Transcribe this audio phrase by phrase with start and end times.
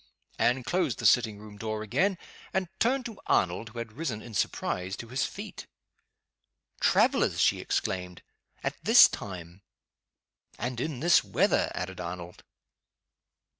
[0.39, 2.17] Anne closed the sitting room door again,
[2.53, 5.67] and turned to Arnold who had risen, in surprise, to his feet.
[6.79, 8.23] "Travelers!" she exclaimed.
[8.63, 9.61] "At this time!"
[10.57, 12.43] "And in this weather!" added Arnold.